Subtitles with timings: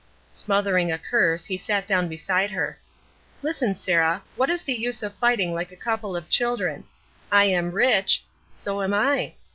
[0.31, 2.75] Smothering a curse, he sat down beside her.
[3.43, 4.23] "Listen, Sarah.
[4.35, 6.85] What is the use of fighting like a couple of children.
[7.31, 9.35] I am rich" "So am I."